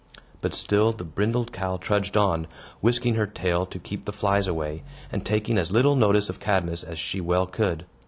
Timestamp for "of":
6.27-6.39